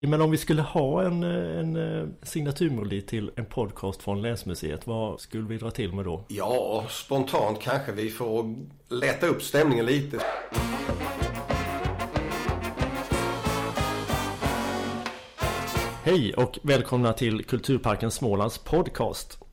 Men 0.00 0.20
om 0.20 0.30
vi 0.30 0.36
skulle 0.36 0.62
ha 0.62 1.02
en, 1.02 1.22
en 1.22 1.76
eh, 1.76 2.08
signaturmelodi 2.22 3.02
till 3.02 3.30
en 3.36 3.46
podcast 3.46 4.02
från 4.02 4.22
Länsmuseet, 4.22 4.86
vad 4.86 5.20
skulle 5.20 5.48
vi 5.48 5.58
dra 5.58 5.70
till 5.70 5.92
med 5.92 6.04
då? 6.04 6.24
Ja, 6.28 6.86
spontant 6.90 7.60
kanske 7.60 7.92
vi 7.92 8.10
får 8.10 8.56
lätta 8.88 9.26
upp 9.26 9.42
stämningen 9.42 9.86
lite. 9.86 10.20
Hej 16.02 16.34
och 16.34 16.58
välkomna 16.62 17.12
till 17.12 17.44
Kulturparken 17.44 18.10
Smålands 18.10 18.58
podcast. 18.58 19.47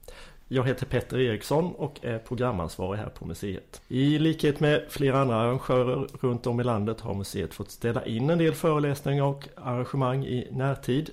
Jag 0.47 0.67
heter 0.67 0.85
Petter 0.85 1.19
Eriksson 1.19 1.75
och 1.75 1.99
är 2.01 2.19
programansvarig 2.19 2.99
här 2.99 3.09
på 3.09 3.25
museet. 3.25 3.81
I 3.87 4.19
likhet 4.19 4.59
med 4.59 4.85
flera 4.89 5.21
andra 5.21 5.35
arrangörer 5.35 6.07
runt 6.21 6.47
om 6.47 6.59
i 6.59 6.63
landet 6.63 7.01
har 7.01 7.13
museet 7.13 7.53
fått 7.53 7.71
ställa 7.71 8.05
in 8.05 8.29
en 8.29 8.37
del 8.37 8.53
föreläsningar 8.53 9.23
och 9.23 9.47
arrangemang 9.55 10.25
i 10.25 10.47
närtid. 10.51 11.09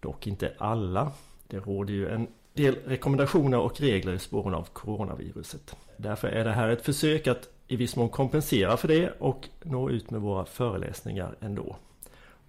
Dock 0.00 0.26
inte 0.26 0.52
alla. 0.58 1.12
Det 1.46 1.58
råder 1.58 1.94
ju 1.94 2.08
en 2.08 2.26
del 2.54 2.74
rekommendationer 2.74 3.58
och 3.58 3.80
regler 3.80 4.12
i 4.12 4.18
spåren 4.18 4.54
av 4.54 4.68
coronaviruset. 4.72 5.76
Därför 5.96 6.28
är 6.28 6.44
det 6.44 6.52
här 6.52 6.68
ett 6.68 6.84
försök 6.84 7.26
att 7.26 7.48
i 7.68 7.76
viss 7.76 7.96
mån 7.96 8.08
kompensera 8.08 8.76
för 8.76 8.88
det 8.88 9.12
och 9.18 9.48
nå 9.62 9.90
ut 9.90 10.10
med 10.10 10.20
våra 10.20 10.44
föreläsningar 10.44 11.36
ändå. 11.40 11.76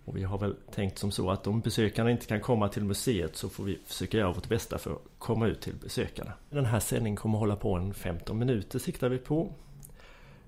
Och 0.09 0.17
vi 0.17 0.23
har 0.23 0.37
väl 0.37 0.55
tänkt 0.71 0.97
som 0.97 1.11
så 1.11 1.31
att 1.31 1.47
om 1.47 1.61
besökarna 1.61 2.11
inte 2.11 2.25
kan 2.25 2.41
komma 2.41 2.69
till 2.69 2.83
museet 2.83 3.35
så 3.35 3.49
får 3.49 3.63
vi 3.63 3.79
försöka 3.85 4.17
göra 4.17 4.31
vårt 4.31 4.47
bästa 4.47 4.77
för 4.77 4.91
att 4.91 5.01
komma 5.17 5.47
ut 5.47 5.61
till 5.61 5.75
besökarna. 5.75 6.33
Den 6.49 6.65
här 6.65 6.79
sändningen 6.79 7.17
kommer 7.17 7.37
att 7.37 7.39
hålla 7.39 7.55
på 7.55 7.73
en 7.73 7.93
15 7.93 8.39
minuter 8.39 8.79
siktar 8.79 9.09
vi 9.09 9.17
på. 9.17 9.53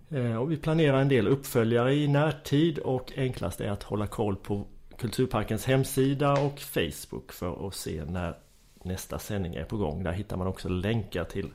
Eh, 0.10 0.36
och 0.36 0.52
vi 0.52 0.58
planerar 0.58 1.02
en 1.02 1.10
del 1.10 1.28
uppföljare 1.28 1.96
i 1.96 2.08
närtid 2.08 2.80
och 2.80 3.12
enklast 3.18 3.62
är 3.62 3.72
att 3.72 3.84
hålla 3.84 4.08
koll 4.08 4.36
på 4.36 4.66
Kulturparkens 4.98 5.66
hemsida 5.66 6.34
och 6.34 6.60
Facebook 6.60 7.32
för 7.32 7.68
att 7.68 7.76
se 7.76 8.04
när 8.06 8.38
nästa 8.84 9.20
sändning 9.20 9.56
är 9.56 9.64
på 9.64 9.78
gång. 9.78 10.04
Där 10.04 10.12
hittar 10.12 10.38
man 10.38 10.48
också 10.48 10.70
länkar 10.70 11.24
till 11.24 11.50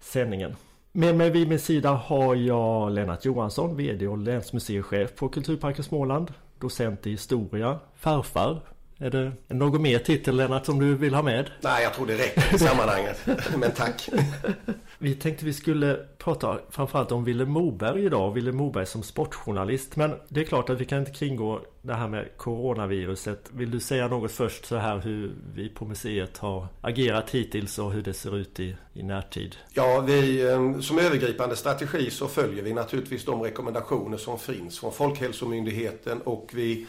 sändningen. 0.00 0.56
Med 0.92 1.16
mig 1.16 1.30
vid 1.30 1.48
min 1.48 1.58
sida 1.58 1.90
har 1.90 2.34
jag 2.34 2.92
Lennart 2.92 3.24
Johansson, 3.24 3.76
VD 3.76 4.08
och 4.08 4.18
länsmuseichef 4.18 5.14
på 5.14 5.28
Kulturparken 5.28 5.84
Småland 5.84 6.32
docent 6.60 7.06
i 7.06 7.16
historia, 7.16 7.80
farfar. 7.94 8.62
Är 8.98 9.10
det 9.10 9.32
någon 9.48 9.82
mer 9.82 9.98
titel 9.98 10.36
Lennart 10.36 10.66
som 10.66 10.78
du 10.78 10.94
vill 10.94 11.14
ha 11.14 11.22
med? 11.22 11.50
Nej, 11.60 11.82
jag 11.82 11.94
tror 11.94 12.06
det 12.06 12.18
räcker 12.18 12.54
i 12.54 12.58
sammanhanget. 12.58 13.26
Men 13.56 13.70
tack. 13.72 14.08
Vi 14.98 15.14
tänkte 15.14 15.44
vi 15.44 15.52
skulle 15.52 15.98
prata 16.18 16.58
framförallt 16.70 17.12
om 17.12 17.24
Ville 17.24 17.44
Moberg 17.44 18.04
idag. 18.04 18.32
Ville 18.32 18.52
Moberg 18.52 18.86
som 18.86 19.02
sportjournalist. 19.02 19.96
Men 19.96 20.14
det 20.28 20.40
är 20.40 20.44
klart 20.44 20.70
att 20.70 20.80
vi 20.80 20.84
kan 20.84 20.98
inte 20.98 21.10
kringgå 21.10 21.60
det 21.82 21.94
här 21.94 22.08
med 22.08 22.28
coronaviruset. 22.36 23.50
Vill 23.52 23.70
du 23.70 23.80
säga 23.80 24.08
något 24.08 24.32
först 24.32 24.66
så 24.66 24.76
här 24.76 24.98
hur 24.98 25.32
vi 25.54 25.68
på 25.68 25.84
museet 25.84 26.38
har 26.38 26.66
agerat 26.80 27.30
hittills 27.30 27.78
och 27.78 27.92
hur 27.92 28.02
det 28.02 28.14
ser 28.14 28.36
ut 28.36 28.60
i, 28.60 28.76
i 28.94 29.02
närtid? 29.02 29.56
Ja, 29.72 30.00
vi, 30.00 30.50
eh, 30.50 30.80
som 30.80 30.98
övergripande 30.98 31.56
strategi 31.56 32.10
så 32.10 32.28
följer 32.28 32.62
vi 32.62 32.72
naturligtvis 32.72 33.24
de 33.24 33.42
rekommendationer 33.42 34.16
som 34.16 34.38
finns 34.38 34.78
från 34.78 34.92
Folkhälsomyndigheten 34.92 36.20
och 36.20 36.50
vi 36.54 36.86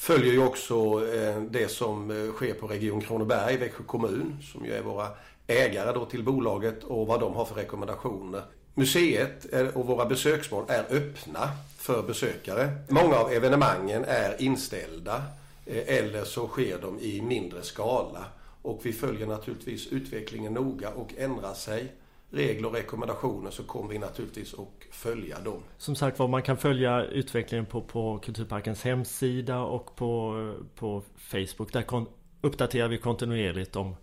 följer 0.00 0.32
ju 0.32 0.46
också 0.46 0.74
eh, 1.14 1.42
det 1.50 1.70
som 1.70 2.10
eh, 2.10 2.32
sker 2.32 2.54
på 2.54 2.66
Region 2.66 3.00
Kronoberg, 3.00 3.56
Växjö 3.56 3.84
kommun, 3.84 4.36
som 4.52 4.64
ju 4.64 4.72
är 4.72 4.82
våra 4.82 5.08
ägare 5.46 5.92
då 5.92 6.04
till 6.04 6.22
bolaget 6.22 6.84
och 6.84 7.06
vad 7.06 7.20
de 7.20 7.34
har 7.34 7.44
för 7.44 7.54
rekommendationer. 7.54 8.42
Museet 8.74 9.52
eh, 9.52 9.66
och 9.66 9.86
våra 9.86 10.06
besöksmål 10.06 10.64
är 10.68 10.84
öppna 10.90 11.50
för 11.76 12.02
besökare. 12.02 12.68
Många 12.88 13.16
av 13.16 13.32
evenemangen 13.32 14.04
är 14.04 14.42
inställda 14.42 15.22
eller 15.66 16.24
så 16.24 16.48
sker 16.48 16.78
de 16.78 17.00
i 17.00 17.22
mindre 17.22 17.62
skala. 17.62 18.24
Och 18.62 18.80
vi 18.82 18.92
följer 18.92 19.26
naturligtvis 19.26 19.86
utvecklingen 19.86 20.54
noga 20.54 20.90
och 20.90 21.14
ändrar 21.18 21.54
sig 21.54 21.92
regler 22.30 22.68
och 22.68 22.74
rekommendationer 22.74 23.50
så 23.50 23.62
kommer 23.62 23.88
vi 23.88 23.98
naturligtvis 23.98 24.54
att 24.54 24.68
följa 24.90 25.40
dem. 25.40 25.62
Som 25.78 25.94
sagt 25.94 26.18
var, 26.18 26.28
man 26.28 26.42
kan 26.42 26.56
följa 26.56 27.04
utvecklingen 27.04 27.66
på, 27.66 27.80
på 27.80 28.18
Kulturparkens 28.18 28.82
hemsida 28.82 29.60
och 29.60 29.96
på, 29.96 30.54
på 30.74 31.02
Facebook. 31.16 31.72
Där 31.72 31.84
uppdaterar 32.40 32.88
vi 32.88 32.98
kontinuerligt 32.98 33.76
om, 33.76 33.96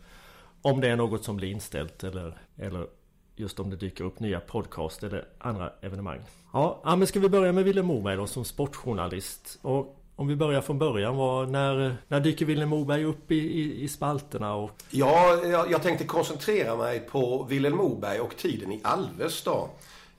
om 0.62 0.82
det 0.82 0.88
är 0.88 0.96
något 0.96 1.24
som 1.24 1.38
blir 1.38 1.52
inställt 1.52 2.04
eller, 2.04 2.42
eller 2.58 2.88
just 3.36 3.60
om 3.60 3.70
det 3.70 3.76
dyker 3.76 4.04
upp 4.04 4.20
nya 4.20 4.40
podcast 4.40 5.04
eller 5.04 5.28
andra 5.38 5.74
evenemang. 5.82 6.20
Ja 6.54 6.96
men 6.98 7.08
ska 7.08 7.20
vi 7.20 7.30
börja 7.30 7.52
med 7.52 7.64
Willem 7.64 7.86
Moberg 7.86 8.18
då 8.18 8.28
som 8.28 8.46
sportjournalist. 8.46 9.60
Och 9.62 9.97
om 10.18 10.28
vi 10.28 10.36
börjar 10.36 10.62
från 10.62 10.80
början, 10.80 11.16
var, 11.16 11.46
när, 11.46 11.98
när 12.08 12.20
dyker 12.20 12.46
Vilhelm 12.46 12.70
Moberg 12.70 13.04
upp 13.04 13.32
i, 13.32 13.36
i, 13.36 13.84
i 13.84 13.88
spalterna? 13.88 14.56
Och... 14.56 14.72
Ja, 14.90 15.40
jag, 15.46 15.72
jag 15.72 15.84
tänkte 15.84 16.06
koncentrera 16.06 16.76
mig 16.76 17.00
på 17.00 17.44
Vilhelm 17.44 17.78
Moberg 17.78 18.20
och 18.20 18.38
tiden 18.38 18.72
i 18.72 18.82
Alvesta. 18.84 19.52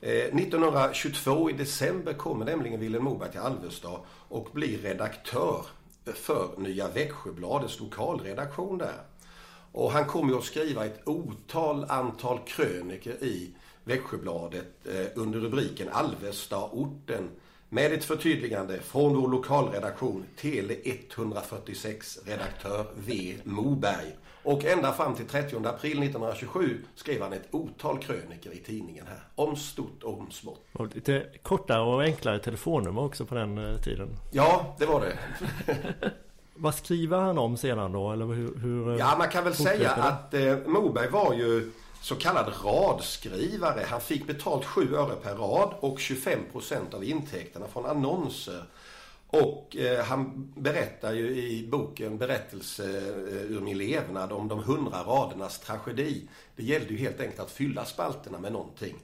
Eh, 0.01 0.11
1922 0.11 1.51
i 1.51 1.53
december 1.53 2.13
kommer 2.13 2.45
nämligen 2.45 2.81
Vilhelm 2.81 3.05
Moberg 3.05 3.31
till 3.31 3.41
Alvesta 3.41 3.89
och 4.29 4.49
blir 4.53 4.79
redaktör 4.79 5.67
för 6.15 6.49
Nya 6.59 6.89
Växjöbladets 6.89 7.81
lokalredaktion 7.81 8.79
där. 8.79 9.01
Och 9.73 9.93
han 9.93 10.05
kommer 10.05 10.39
att 10.39 10.45
skriva 10.45 10.85
ett 10.85 11.09
otal 11.09 11.85
antal 11.89 12.39
kröniker 12.47 13.25
i 13.25 13.55
Växjöbladet 13.85 14.87
eh, 14.87 15.07
under 15.15 15.41
rubriken 15.41 15.89
Alvesta-orten 15.93 17.29
med 17.69 17.93
ett 17.93 18.05
förtydligande 18.05 18.79
från 18.79 19.17
vår 19.17 19.29
lokalredaktion 19.29 20.25
Tele 20.37 20.75
146 20.85 22.19
redaktör 22.27 22.87
V 22.95 23.37
Moberg. 23.45 24.17
Och 24.43 24.65
ända 24.65 24.93
fram 24.93 25.15
till 25.15 25.27
30 25.27 25.57
april 25.57 26.03
1927 26.03 26.85
skrev 26.95 27.23
han 27.23 27.33
ett 27.33 27.49
otal 27.51 27.99
kröniker 27.99 28.53
i 28.53 28.59
tidningen 28.59 29.07
här. 29.07 29.19
Om 29.35 29.57
stort 29.57 30.03
och 30.03 30.19
om 30.19 30.31
smått. 30.31 30.67
Och 30.73 30.95
lite 30.95 31.27
kortare 31.43 31.81
och 31.81 32.03
enklare 32.03 32.39
telefonnummer 32.39 33.03
också 33.03 33.27
på 33.27 33.35
den 33.35 33.59
eh, 33.59 33.81
tiden. 33.81 34.09
Ja, 34.33 34.77
det 34.79 34.87
var 34.87 35.01
det. 35.01 35.19
Vad 36.55 36.75
skriver 36.75 37.19
han 37.19 37.39
om 37.39 37.57
sedan 37.57 37.93
då? 37.93 38.13
Eller 38.13 38.27
hur, 38.27 38.57
hur 38.57 38.99
ja, 38.99 39.15
man 39.19 39.29
kan 39.29 39.45
väl 39.45 39.55
säga 39.55 39.95
det? 39.97 40.03
att 40.03 40.35
eh, 40.35 40.57
Moberg 40.73 41.09
var 41.09 41.35
ju 41.35 41.71
så 42.01 42.17
kallad 42.17 42.53
radskrivare. 42.65 43.85
Han 43.89 44.01
fick 44.01 44.27
betalt 44.27 44.65
7 44.65 44.95
öre 44.97 45.17
per 45.17 45.35
rad 45.35 45.75
och 45.81 46.01
25 46.01 46.39
procent 46.53 46.95
av 46.95 47.05
intäkterna 47.05 47.69
från 47.69 47.87
annonser. 47.87 48.65
Och 49.31 49.77
eh, 49.77 50.05
han 50.05 50.53
berättar 50.57 51.13
ju 51.13 51.29
i 51.29 51.69
boken 51.71 52.19
Berättelse 52.19 52.85
eh, 52.85 53.53
ur 53.53 53.61
min 53.61 53.79
levnad 53.79 54.33
om 54.33 54.49
de 54.49 54.59
hundra 54.59 55.03
radernas 55.03 55.59
tragedi. 55.59 56.29
Det 56.57 56.63
gällde 56.63 56.89
ju 56.89 56.99
helt 56.99 57.21
enkelt 57.21 57.41
att 57.41 57.51
fylla 57.51 57.85
spalterna 57.85 58.39
med 58.39 58.53
någonting. 58.53 58.97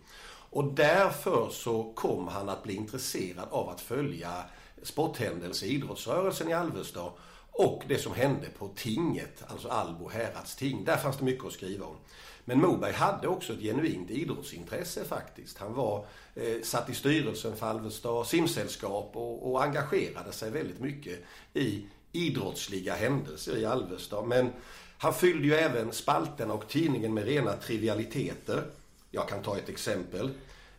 Och 0.50 0.64
därför 0.64 1.48
så 1.50 1.92
kom 1.94 2.28
han 2.28 2.48
att 2.48 2.62
bli 2.62 2.74
intresserad 2.74 3.48
av 3.50 3.68
att 3.68 3.80
följa 3.80 4.44
sporthändelser 4.82 5.66
i 5.66 5.70
idrottsrörelsen 5.70 6.48
i 6.48 6.52
Alvesta 6.52 7.10
och 7.50 7.82
det 7.88 7.98
som 7.98 8.14
hände 8.14 8.46
på 8.58 8.68
tinget, 8.76 9.42
alltså 9.46 9.68
Albo 9.68 10.08
häradsting. 10.08 10.84
Där 10.84 10.96
fanns 10.96 11.18
det 11.18 11.24
mycket 11.24 11.44
att 11.44 11.52
skriva 11.52 11.86
om. 11.86 11.96
Men 12.44 12.60
Moberg 12.60 12.92
hade 12.92 13.28
också 13.28 13.52
ett 13.52 13.60
genuint 13.60 14.10
idrottsintresse 14.10 15.04
faktiskt. 15.04 15.58
Han 15.58 15.74
var 15.74 16.04
eh, 16.34 16.62
satt 16.62 16.90
i 16.90 16.94
styrelsen 16.94 17.56
för 17.56 17.66
Alvesta 17.66 18.24
simsällskap 18.24 19.10
och, 19.14 19.50
och 19.50 19.62
engagerade 19.62 20.32
sig 20.32 20.50
väldigt 20.50 20.80
mycket 20.80 21.18
i 21.54 21.86
idrottsliga 22.12 22.94
händelser 22.94 23.56
i 23.56 23.64
Alvesta. 23.64 24.22
Men 24.22 24.52
han 24.98 25.14
fyllde 25.14 25.46
ju 25.46 25.54
även 25.54 25.92
spalterna 25.92 26.54
och 26.54 26.68
tidningen 26.68 27.14
med 27.14 27.24
rena 27.24 27.52
trivialiteter. 27.52 28.64
Jag 29.10 29.28
kan 29.28 29.42
ta 29.42 29.58
ett 29.58 29.68
exempel. 29.68 30.30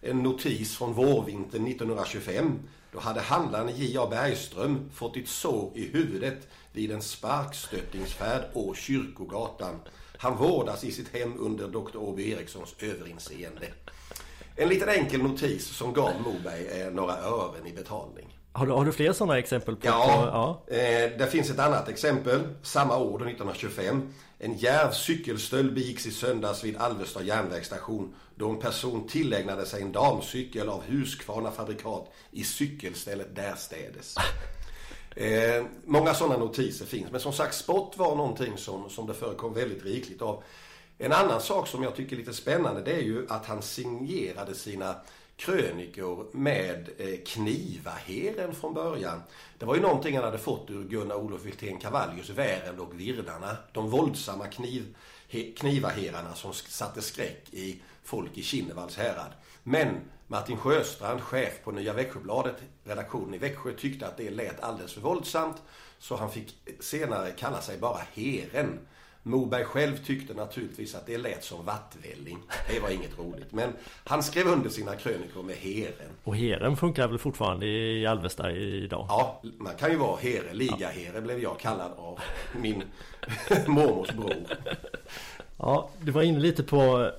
En 0.02 0.24
notis 0.24 0.78
från 0.78 0.94
vårvintern 0.94 1.68
1925. 1.68 2.60
Då 2.92 3.00
hade 3.00 3.22
handlaren 3.22 3.76
J.A. 3.76 4.08
Bergström 4.08 4.90
fått 4.94 5.18
ett 5.18 5.28
sår 5.28 5.72
i 5.76 5.88
huvudet 5.88 6.48
vid 6.72 6.92
en 6.92 7.02
sparkstöttingsfärd 7.02 8.44
å 8.54 8.74
Kyrkogatan. 8.74 9.80
Han 10.18 10.38
vårdas 10.38 10.84
i 10.84 10.92
sitt 10.92 11.16
hem 11.16 11.40
under 11.40 11.68
Dr. 11.68 11.98
Åby 11.98 12.32
Erikssons 12.32 12.76
överinseende. 12.80 13.68
En 14.56 14.70
liten 14.70 14.90
enkel 14.90 15.24
notis 15.24 15.68
som 15.68 15.94
gav 15.94 16.12
Moberg 16.22 16.82
eh, 16.82 16.92
några 16.92 17.14
ören 17.14 17.68
i 17.68 17.74
betalning. 17.74 18.38
Har 18.52 18.66
du, 18.66 18.72
har 18.72 18.86
du 18.86 18.92
fler 18.92 19.14
sådana 19.14 19.40
exempel? 19.40 19.76
På, 19.76 19.88
ja, 19.88 20.06
på, 20.06 20.72
ja. 20.72 20.78
Eh, 20.78 21.18
det 21.18 21.28
finns 21.32 21.50
ett 21.50 21.60
annat 21.60 21.90
exempel. 21.90 22.42
Samma 22.62 22.98
år, 22.98 23.16
1925. 23.16 24.14
En 24.40 24.58
djärv 24.58 24.92
cykelstöld 24.92 25.74
begicks 25.74 26.06
i 26.06 26.12
söndags 26.12 26.64
vid 26.64 26.78
Alvesta 26.78 27.24
järnvägsstation 27.24 28.16
då 28.36 28.50
en 28.50 28.60
person 28.60 29.08
tillägnade 29.08 29.66
sig 29.66 29.82
en 29.82 29.92
damcykel 29.92 30.70
av 30.70 30.84
Husqvarna 30.88 31.52
fabrikat 31.52 32.12
i 32.32 32.44
cykelstället 32.44 33.36
därstädes. 33.36 34.16
Eh, 35.16 35.66
många 35.86 36.14
sådana 36.14 36.38
notiser 36.38 36.86
finns. 36.86 37.12
Men 37.12 37.20
som 37.20 37.34
sagt, 37.34 37.56
sport 37.56 37.98
var 37.98 38.16
någonting 38.16 38.58
som, 38.58 38.90
som 38.90 39.08
det 39.08 39.14
förekom 39.14 39.54
väldigt 39.54 39.86
rikligt 39.86 40.22
av. 40.22 40.44
En 40.98 41.12
annan 41.12 41.42
sak 41.42 41.68
som 41.68 41.84
jag 41.84 41.96
tycker 41.96 42.16
är 42.16 42.20
lite 42.20 42.34
spännande 42.34 42.82
det 42.82 42.94
är 42.94 43.02
ju 43.02 43.26
att 43.30 43.46
han 43.46 43.62
signerade 43.62 44.56
sina 44.56 44.96
krönikor 45.38 46.28
med 46.32 46.90
eh, 46.98 47.20
knivaheren 47.26 48.56
från 48.56 48.74
början. 48.74 49.22
Det 49.58 49.66
var 49.66 49.76
ju 49.76 49.82
någonting 49.82 50.16
han 50.16 50.26
hade 50.26 50.38
fått 50.38 50.70
ur 50.70 50.84
Gunnar 50.84 51.16
Olof 51.16 51.46
Wiltén 51.46 51.78
Cavallius 51.78 52.30
Värend 52.30 52.80
och 52.80 53.00
Virdarna. 53.00 53.58
De 53.72 53.90
våldsamma 53.90 54.48
kniv, 54.48 54.96
knivaherarna 55.58 56.34
som 56.36 56.54
satte 56.54 57.02
skräck 57.02 57.44
i 57.52 57.82
folk 58.04 58.38
i 58.38 58.44
Kinnevalls 58.44 58.98
härad. 58.98 59.32
Men 59.64 60.00
Martin 60.28 60.58
Sjöstrand, 60.58 61.22
chef 61.22 61.64
på 61.64 61.72
Nya 61.72 61.94
Växjöbladet, 61.94 62.56
redaktionen 62.84 63.34
i 63.34 63.38
Växjö, 63.38 63.72
tyckte 63.74 64.08
att 64.08 64.18
det 64.18 64.30
lät 64.30 64.64
alldeles 64.64 64.94
för 64.94 65.02
våldsamt. 65.02 65.62
Så 66.00 66.16
han 66.16 66.32
fick 66.32 66.56
senare 66.80 67.32
kalla 67.32 67.62
sig 67.62 67.78
bara 67.78 68.00
Heren. 68.14 68.80
Moberg 69.24 69.66
själv 69.66 70.06
tyckte 70.06 70.34
naturligtvis 70.34 70.96
att 70.96 71.06
det 71.06 71.18
lät 71.18 71.44
som 71.44 71.66
vattvälling. 71.66 72.38
Det 72.70 72.80
var 72.80 72.90
inget 72.90 73.20
roligt. 73.20 73.52
Men 73.52 73.74
han 74.04 74.24
skrev 74.24 74.48
under 74.48 74.70
sina 74.70 74.96
krönikor 74.96 75.44
med 75.44 75.56
Heren. 75.56 76.10
Och 76.24 76.36
Heren 76.36 76.78
funkar 76.78 77.08
väl 77.08 77.18
fortfarande 77.18 77.66
i 77.66 78.06
Alvesta 78.06 78.52
idag? 78.52 79.06
Ja, 79.10 79.42
man 79.58 79.76
kan 79.76 79.92
ju 79.92 79.98
vara 79.98 80.18
Here. 80.18 80.54
Liga-Here 80.54 81.22
blev 81.22 81.40
jag 81.40 81.60
kallad 81.60 81.92
av 81.98 82.20
min 82.62 82.84
mormors 83.68 84.12
bror. 84.12 84.46
Ja, 85.58 85.90
du 86.02 86.12
var 86.12 86.22
inne 86.22 86.40
lite 86.40 86.64
på 86.64 87.12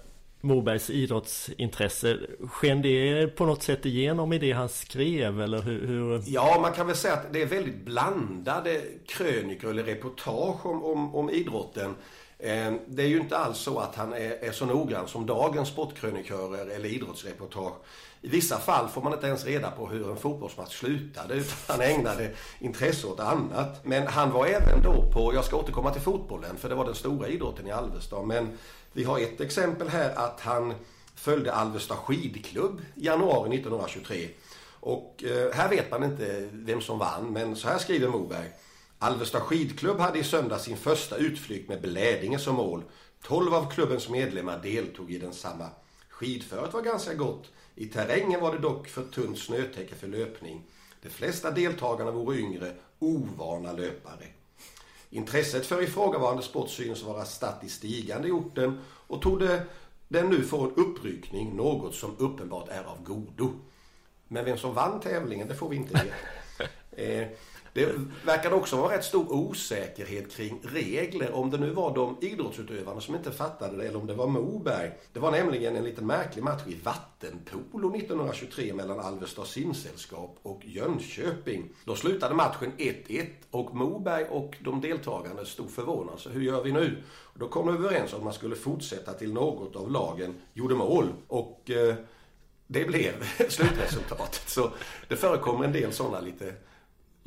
Mobergs 0.46 0.90
idrottsintresse. 0.90 2.18
Sken 2.50 2.82
det 2.82 3.26
på 3.26 3.46
något 3.46 3.62
sätt 3.62 3.86
igenom 3.86 4.32
i 4.32 4.38
det 4.38 4.52
han 4.52 4.68
skrev? 4.68 5.40
Eller 5.40 5.62
hur, 5.62 5.86
hur, 5.86 6.22
Ja, 6.26 6.58
man 6.62 6.72
kan 6.72 6.86
väl 6.86 6.96
säga 6.96 7.14
att 7.14 7.32
det 7.32 7.42
är 7.42 7.46
väldigt 7.46 7.84
blandade 7.84 8.80
krönikor 9.06 9.70
eller 9.70 9.82
reportage 9.82 10.66
om, 10.66 10.84
om, 10.84 11.14
om 11.14 11.30
idrotten. 11.30 11.94
Eh, 12.38 12.72
det 12.86 13.02
är 13.02 13.08
ju 13.08 13.20
inte 13.20 13.38
alls 13.38 13.58
så 13.58 13.78
att 13.78 13.94
han 13.94 14.12
är, 14.12 14.44
är 14.44 14.52
så 14.52 14.66
noggrann 14.66 15.08
som 15.08 15.26
dagens 15.26 15.68
sportkrönikörer 15.68 16.66
eller 16.66 16.88
idrottsreportage. 16.88 17.74
I 18.26 18.28
vissa 18.28 18.58
fall 18.58 18.88
får 18.88 19.02
man 19.02 19.12
inte 19.12 19.26
ens 19.26 19.44
reda 19.44 19.70
på 19.70 19.86
hur 19.88 20.10
en 20.10 20.16
fotbollsmatch 20.16 20.78
slutade 20.78 21.34
utan 21.34 21.56
han 21.66 21.80
ägnade 21.80 22.30
intresse 22.58 23.06
åt 23.06 23.20
annat. 23.20 23.84
Men 23.84 24.06
han 24.06 24.32
var 24.32 24.46
även 24.46 24.82
då 24.82 25.12
på, 25.12 25.34
jag 25.34 25.44
ska 25.44 25.56
återkomma 25.56 25.92
till 25.92 26.02
fotbollen 26.02 26.56
för 26.56 26.68
det 26.68 26.74
var 26.74 26.84
den 26.84 26.94
stora 26.94 27.28
idrotten 27.28 27.66
i 27.66 27.70
Alvesta. 27.70 28.22
Men 28.22 28.58
vi 28.92 29.04
har 29.04 29.18
ett 29.18 29.40
exempel 29.40 29.88
här 29.88 30.14
att 30.16 30.40
han 30.40 30.74
följde 31.14 31.52
Alvesta 31.52 31.96
skidklubb 31.96 32.80
i 32.94 33.06
januari 33.06 33.56
1923. 33.56 34.28
Och 34.80 35.24
eh, 35.24 35.52
här 35.52 35.68
vet 35.68 35.90
man 35.90 36.04
inte 36.04 36.48
vem 36.52 36.80
som 36.80 36.98
vann, 36.98 37.32
men 37.32 37.56
så 37.56 37.68
här 37.68 37.78
skriver 37.78 38.08
Moberg. 38.08 38.50
Alvesta 38.98 39.40
skidklubb 39.40 39.98
hade 39.98 40.18
i 40.18 40.24
söndag 40.24 40.58
sin 40.58 40.76
första 40.76 41.16
utflykt 41.16 41.68
med 41.68 41.80
Blädinge 41.80 42.38
som 42.38 42.54
mål. 42.54 42.82
Tolv 43.22 43.54
av 43.54 43.70
klubbens 43.70 44.08
medlemmar 44.08 44.58
deltog 44.62 45.12
i 45.12 45.18
densamma. 45.18 45.68
Skidföret 46.08 46.74
var 46.74 46.82
ganska 46.82 47.14
gott. 47.14 47.50
I 47.78 47.86
terrängen 47.86 48.40
var 48.40 48.52
det 48.52 48.58
dock 48.58 48.88
för 48.88 49.04
tunt 49.04 49.38
snötäcke 49.38 49.94
för 49.94 50.08
löpning. 50.08 50.62
De 51.02 51.08
flesta 51.08 51.50
deltagarna 51.50 52.10
vore 52.10 52.38
yngre, 52.38 52.72
ovana 52.98 53.72
löpare. 53.72 54.26
Intresset 55.10 55.66
för 55.66 55.82
ifrågavarande 55.82 56.42
sport 56.42 56.70
synes 56.70 57.02
vara 57.02 57.24
statt 57.24 57.64
i 57.64 57.68
stigande 57.68 58.28
i 58.28 58.30
orten 58.30 58.78
och 58.84 59.22
tog 59.22 59.38
den 60.08 60.30
nu 60.30 60.42
få 60.42 60.64
en 60.64 60.74
uppryckning, 60.74 61.56
något 61.56 61.94
som 61.94 62.16
uppenbart 62.18 62.68
är 62.68 62.84
av 62.84 63.02
godo. 63.04 63.52
Men 64.28 64.44
vem 64.44 64.58
som 64.58 64.74
vann 64.74 65.00
tävlingen, 65.00 65.48
det 65.48 65.54
får 65.54 65.68
vi 65.68 65.76
inte 65.76 65.94
veta. 65.94 66.16
Eh, 67.76 67.88
det 67.88 68.26
verkade 68.26 68.54
också 68.54 68.76
vara 68.76 68.96
rätt 68.96 69.04
stor 69.04 69.32
osäkerhet 69.32 70.32
kring 70.36 70.60
regler. 70.62 71.34
Om 71.34 71.50
det 71.50 71.58
nu 71.58 71.70
var 71.70 71.94
de 71.94 72.16
idrottsutövarna 72.20 73.00
som 73.00 73.14
inte 73.14 73.32
fattade 73.32 73.76
det 73.76 73.88
eller 73.88 73.98
om 73.98 74.06
det 74.06 74.14
var 74.14 74.26
Moberg. 74.26 74.90
Det 75.12 75.20
var 75.20 75.30
nämligen 75.30 75.76
en 75.76 75.84
liten 75.84 76.06
märklig 76.06 76.42
match 76.44 76.62
i 76.66 76.74
vattenpolo 76.84 77.96
1923 77.96 78.74
mellan 78.74 79.00
Alvesta 79.00 79.44
simsällskap 79.44 80.38
och 80.42 80.60
Jönköping. 80.64 81.68
Då 81.84 81.96
slutade 81.96 82.34
matchen 82.34 82.72
1-1 82.78 83.26
och 83.50 83.74
Moberg 83.74 84.24
och 84.24 84.56
de 84.60 84.80
deltagande 84.80 85.46
stod 85.46 85.70
förvånade. 85.70 86.18
Så 86.18 86.30
hur 86.30 86.42
gör 86.42 86.62
vi 86.62 86.72
nu? 86.72 87.02
Då 87.34 87.48
kom 87.48 87.66
de 87.66 87.76
överens 87.76 88.12
om 88.12 88.18
att 88.18 88.24
man 88.24 88.32
skulle 88.32 88.56
fortsätta 88.56 89.12
till 89.12 89.32
något 89.32 89.76
av 89.76 89.90
lagen 89.90 90.34
gjorde 90.52 90.74
mål. 90.74 91.08
Och 91.28 91.70
eh, 91.70 91.94
det 92.66 92.84
blev 92.84 93.12
slutresultatet. 93.48 94.48
Så 94.48 94.70
det 95.08 95.16
förekommer 95.16 95.64
en 95.64 95.72
del 95.72 95.92
sådana 95.92 96.20
lite 96.20 96.54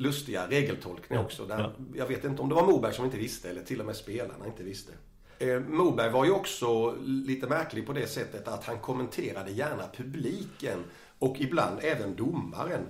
lustiga 0.00 0.46
regeltolkningar 0.48 1.22
också. 1.22 1.46
Där 1.46 1.58
ja. 1.58 1.72
Jag 1.94 2.06
vet 2.06 2.24
inte 2.24 2.42
om 2.42 2.48
det 2.48 2.54
var 2.54 2.66
Moberg 2.66 2.94
som 2.94 3.04
inte 3.04 3.16
visste 3.16 3.50
eller 3.50 3.62
till 3.62 3.80
och 3.80 3.86
med 3.86 3.96
spelarna 3.96 4.46
inte 4.46 4.62
visste. 4.62 4.92
Eh, 5.38 5.60
Moberg 5.60 6.10
var 6.10 6.24
ju 6.24 6.30
också 6.30 6.96
lite 7.00 7.46
märklig 7.46 7.86
på 7.86 7.92
det 7.92 8.06
sättet 8.06 8.48
att 8.48 8.64
han 8.64 8.78
kommenterade 8.78 9.50
gärna 9.50 9.84
publiken 9.96 10.84
och 11.18 11.36
ibland 11.40 11.78
även 11.82 12.16
domaren. 12.16 12.86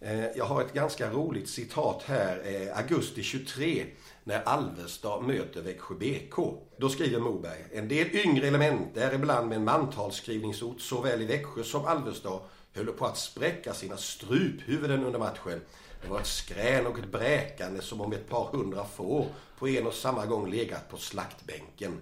Eh, 0.00 0.26
jag 0.36 0.44
har 0.44 0.60
ett 0.60 0.72
ganska 0.72 1.10
roligt 1.10 1.48
citat 1.48 2.02
här, 2.06 2.42
eh, 2.44 2.78
augusti 2.78 3.22
23, 3.22 3.86
när 4.24 4.42
Alvesta 4.42 5.20
möter 5.20 5.62
Växjö 5.62 5.94
BK. 5.94 6.36
Då 6.76 6.88
skriver 6.88 7.20
Moberg, 7.20 7.64
en 7.72 7.88
del 7.88 8.16
yngre 8.16 8.48
element, 8.48 8.94
däribland 8.94 9.48
med 9.48 9.56
en 9.56 9.64
mantalsskrivningsort 9.64 10.80
såväl 10.80 11.22
i 11.22 11.24
Växjö 11.24 11.62
som 11.62 11.84
Alvesta, 11.84 12.40
höll 12.74 12.86
på 12.86 13.06
att 13.06 13.18
spräcka 13.18 13.72
sina 13.72 13.96
struphuvuden 13.96 15.04
under 15.04 15.18
matchen 15.18 15.60
det 16.02 16.08
var 16.08 16.20
ett 16.20 16.26
skrän 16.26 16.86
och 16.86 16.98
ett 16.98 17.12
bräkande 17.12 17.82
som 17.82 18.00
om 18.00 18.12
ett 18.12 18.28
par 18.28 18.44
hundra 18.44 18.84
får 18.84 19.26
på 19.58 19.68
en 19.68 19.86
och 19.86 19.94
samma 19.94 20.26
gång 20.26 20.50
legat 20.50 20.88
på 20.88 20.96
slaktbänken. 20.96 22.00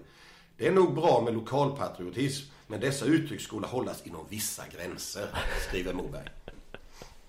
Det 0.57 0.67
är 0.67 0.71
nog 0.71 0.95
bra 0.95 1.21
med 1.25 1.33
lokalpatriotism, 1.33 2.51
men 2.67 2.79
dessa 2.79 3.05
uttryck 3.05 3.41
skulle 3.41 3.67
hållas 3.67 4.07
inom 4.07 4.25
vissa 4.29 4.63
gränser, 4.67 5.27
skriver 5.67 5.93
Moberg. 5.93 6.29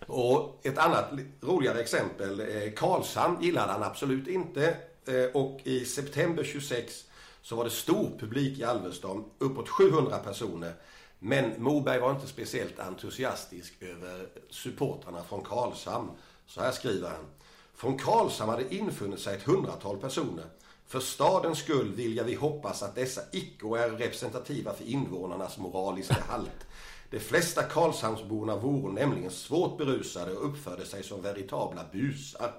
Och 0.06 0.60
ett 0.66 0.78
annat 0.78 1.10
roligare 1.40 1.80
exempel. 1.80 2.40
Eh, 2.40 2.72
Karlshamn 2.76 3.42
gillade 3.42 3.72
han 3.72 3.82
absolut 3.82 4.28
inte. 4.28 4.76
Eh, 5.06 5.25
och 5.34 5.60
i 5.64 5.84
september 5.84 6.44
26 6.44 7.04
så 7.42 7.56
var 7.56 7.64
det 7.64 7.70
stor 7.70 8.18
publik 8.18 8.58
i 8.58 8.64
Alvesta, 8.64 9.08
uppåt 9.38 9.68
700 9.68 10.18
personer. 10.18 10.72
Men 11.18 11.62
Moberg 11.62 12.00
var 12.00 12.10
inte 12.10 12.26
speciellt 12.26 12.78
entusiastisk 12.78 13.82
över 13.82 14.28
supportrarna 14.50 15.25
från 15.25 15.44
Karlshamn 15.44 16.10
så 16.46 16.60
här 16.60 16.72
skriver 16.72 17.08
han. 17.08 17.26
Från 17.74 17.98
Karlshamn 17.98 18.50
hade 18.50 18.74
infunnit 18.74 19.20
sig 19.20 19.36
ett 19.36 19.42
hundratal 19.42 19.98
personer. 19.98 20.44
För 20.86 21.00
stadens 21.00 21.58
skull 21.58 21.94
vill 21.94 22.16
jag 22.16 22.24
vi 22.24 22.34
hoppas 22.34 22.82
att 22.82 22.94
dessa 22.94 23.20
icke 23.32 23.66
är 23.66 23.90
representativa 23.90 24.74
för 24.74 24.84
invånarnas 24.84 25.58
moraliska 25.58 26.16
halt. 26.28 26.66
De 27.10 27.20
flesta 27.20 27.62
Karlshamnsborna 27.62 28.56
vore 28.56 28.92
nämligen 28.92 29.30
svårt 29.30 29.78
berusade 29.78 30.32
och 30.32 30.46
uppförde 30.46 30.86
sig 30.86 31.02
som 31.02 31.22
veritabla 31.22 31.84
busar. 31.92 32.52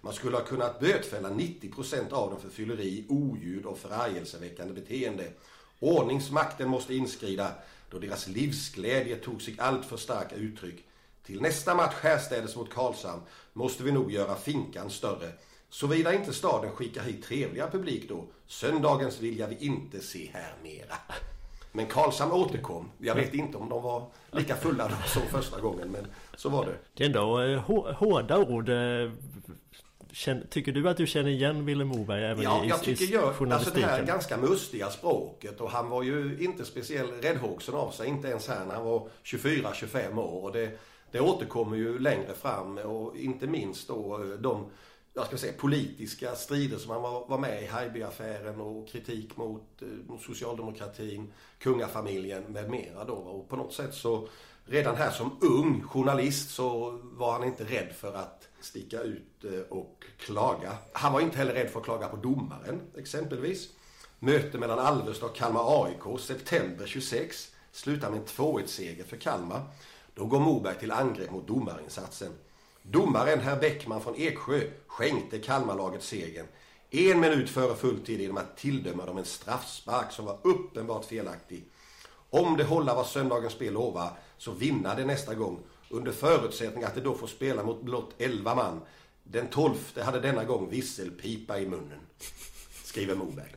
Man 0.00 0.12
skulle 0.12 0.36
ha 0.36 0.44
kunnat 0.44 0.80
bötfälla 0.80 1.28
90% 1.30 2.12
av 2.12 2.30
dem 2.30 2.40
för 2.40 2.48
fylleri, 2.48 3.06
oljud 3.08 3.66
och 3.66 3.78
förargelseväckande 3.78 4.74
beteende. 4.74 5.32
Ordningsmakten 5.80 6.68
måste 6.68 6.94
inskrida 6.94 7.52
då 7.90 7.98
deras 7.98 8.28
livsglädje 8.28 9.16
tog 9.16 9.42
sig 9.42 9.56
allt 9.58 9.86
för 9.86 9.96
starka 9.96 10.36
uttryck. 10.36 10.84
Till 11.26 11.42
nästa 11.42 11.74
match 11.74 11.94
härstädes 12.02 12.56
mot 12.56 12.70
Karlshamn 12.70 13.22
måste 13.52 13.82
vi 13.82 13.92
nog 13.92 14.12
göra 14.12 14.34
finkan 14.34 14.90
större. 14.90 15.32
Såvida 15.68 16.14
inte 16.14 16.32
staden 16.32 16.70
skickar 16.70 17.02
hit 17.02 17.24
trevliga 17.24 17.70
publik 17.70 18.08
då. 18.08 18.24
Söndagens 18.46 19.20
vilja 19.20 19.46
vi 19.46 19.56
inte 19.66 20.00
se 20.00 20.30
här 20.32 20.54
mera. 20.62 20.94
Men 21.72 21.86
Karlshamn 21.86 22.32
återkom. 22.32 22.90
Jag 22.98 23.14
vet 23.14 23.34
inte 23.34 23.58
om 23.58 23.68
de 23.68 23.82
var 23.82 24.06
lika 24.30 24.56
fulla 24.56 24.88
då 24.88 24.94
som 25.08 25.22
första 25.22 25.60
gången, 25.60 25.88
men 25.88 26.06
så 26.36 26.48
var 26.48 26.66
det. 26.66 26.74
Det 26.94 27.04
är 27.04 27.06
ändå 27.06 27.40
eh, 27.40 27.94
hårda 27.94 28.38
ord. 28.38 28.68
Eh, 28.68 29.10
tycker 30.50 30.72
du 30.72 30.88
att 30.88 30.96
du 30.96 31.06
känner 31.06 31.30
igen 31.30 31.64
Willem 31.66 31.88
Moberg 31.88 32.24
även 32.24 32.42
ja, 32.42 32.64
i, 32.64 32.68
jag 32.68 32.82
tycker 32.82 33.04
i 33.04 33.12
jag, 33.12 33.52
alltså 33.52 33.70
det 33.74 33.80
här 33.80 34.02
ganska 34.02 34.36
mustiga 34.36 34.90
språket 34.90 35.60
och 35.60 35.70
han 35.70 35.88
var 35.88 36.02
ju 36.02 36.36
inte 36.40 36.64
speciellt 36.64 37.24
räddhågsen 37.24 37.74
av 37.74 37.90
sig, 37.90 38.08
inte 38.08 38.28
ens 38.28 38.48
här 38.48 38.64
när 38.66 38.74
han 38.74 38.84
var 38.84 39.08
24-25 39.24 40.18
år. 40.18 40.44
Och 40.44 40.52
det, 40.52 40.78
det 41.12 41.20
återkommer 41.20 41.76
ju 41.76 41.98
längre 41.98 42.34
fram 42.34 42.78
och 42.78 43.16
inte 43.16 43.46
minst 43.46 43.88
då 43.88 44.22
eh, 44.22 44.28
de 44.28 44.66
jag 45.14 45.26
ska 45.26 45.36
säga, 45.36 45.52
politiska 45.52 46.34
strider 46.34 46.78
som 46.78 46.90
han 46.90 47.02
var, 47.02 47.26
var 47.28 47.38
med 47.38 47.62
i 47.62 47.66
Haijby-affären 47.66 48.60
och 48.60 48.88
kritik 48.88 49.36
mot 49.36 49.82
eh, 49.82 50.18
socialdemokratin, 50.26 51.32
kungafamiljen 51.58 52.42
med 52.42 52.70
mera 52.70 53.04
då. 53.04 53.14
Och 53.14 53.48
på 53.48 53.56
något 53.56 53.72
sätt 53.72 53.94
så 53.94 54.28
redan 54.64 54.96
här 54.96 55.10
som 55.10 55.38
ung 55.40 55.82
journalist 55.82 56.50
så 56.50 56.98
var 57.02 57.32
han 57.32 57.44
inte 57.44 57.64
rädd 57.64 57.92
för 57.96 58.14
att 58.14 58.48
sticka 58.60 59.00
ut 59.00 59.44
eh, 59.44 59.60
och 59.68 60.04
klaga. 60.18 60.76
Han 60.92 61.12
var 61.12 61.20
inte 61.20 61.38
heller 61.38 61.54
rädd 61.54 61.70
för 61.70 61.80
att 61.80 61.84
klaga 61.84 62.08
på 62.08 62.16
domaren 62.16 62.80
exempelvis. 62.96 63.68
Möte 64.18 64.58
mellan 64.58 64.78
Alvesta 64.78 65.26
och 65.26 65.36
Kalmar 65.36 65.84
AIK 65.84 66.20
september 66.20 66.86
26 66.86 67.52
slutar 67.72 68.10
med 68.10 68.18
en 68.18 68.26
2-1-seger 68.26 69.04
för 69.04 69.16
Kalmar. 69.16 69.62
Då 70.14 70.24
går 70.26 70.40
Moberg 70.40 70.78
till 70.78 70.90
angrepp 70.90 71.30
mot 71.30 71.46
domarinsatsen. 71.46 72.32
Domaren 72.82 73.40
herr 73.40 73.60
Bäckman 73.60 74.00
från 74.00 74.14
Eksjö 74.16 74.60
skänkte 74.86 75.38
Kalmarlaget 75.38 76.02
segern. 76.02 76.46
En 76.90 77.20
minut 77.20 77.50
före 77.50 77.74
fulltid 77.74 78.20
genom 78.20 78.36
att 78.36 78.56
tilldöma 78.56 79.06
dem 79.06 79.18
en 79.18 79.24
straffspark 79.24 80.12
som 80.12 80.24
var 80.24 80.38
uppenbart 80.42 81.04
felaktig. 81.04 81.64
Om 82.30 82.56
det 82.56 82.64
håller 82.64 82.94
vad 82.94 83.06
söndagens 83.06 83.52
spel 83.52 83.72
lovar 83.72 84.10
så 84.38 84.52
vinner 84.52 84.96
det 84.96 85.04
nästa 85.04 85.34
gång. 85.34 85.58
Under 85.88 86.12
förutsättning 86.12 86.84
att 86.84 86.94
det 86.94 87.00
då 87.00 87.14
får 87.14 87.26
spela 87.26 87.62
mot 87.62 87.82
blott 87.82 88.14
11 88.18 88.54
man. 88.54 88.80
Den 89.24 89.46
tolfte 89.46 90.02
hade 90.02 90.20
denna 90.20 90.44
gång 90.44 90.70
visselpipa 90.70 91.58
i 91.58 91.66
munnen. 91.66 92.00
Skriver 92.84 93.14
Moberg. 93.14 93.54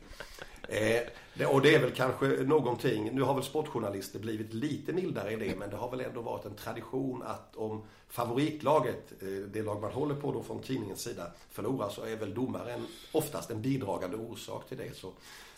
Eh, 0.68 1.02
det, 1.38 1.46
och 1.46 1.62
det 1.62 1.74
är 1.74 1.80
väl 1.80 1.90
kanske 1.90 2.26
någonting, 2.26 3.10
nu 3.12 3.22
har 3.22 3.34
väl 3.34 3.42
sportjournalister 3.42 4.18
blivit 4.18 4.54
lite 4.54 4.92
mildare 4.92 5.32
i 5.32 5.36
det, 5.36 5.56
men 5.58 5.70
det 5.70 5.76
har 5.76 5.90
väl 5.90 6.00
ändå 6.00 6.20
varit 6.20 6.44
en 6.44 6.54
tradition 6.54 7.22
att 7.22 7.56
om 7.56 7.82
favoritlaget, 8.08 9.12
eh, 9.22 9.28
det 9.28 9.62
lag 9.62 9.80
man 9.80 9.92
håller 9.92 10.14
på 10.14 10.32
då 10.32 10.42
från 10.42 10.62
tidningens 10.62 11.00
sida, 11.00 11.26
förlorar 11.50 11.88
så 11.88 12.02
är 12.04 12.16
väl 12.16 12.34
domaren 12.34 12.86
oftast 13.12 13.50
en 13.50 13.62
bidragande 13.62 14.16
orsak 14.16 14.68
till 14.68 14.78
det. 14.78 14.96
Så 14.96 15.12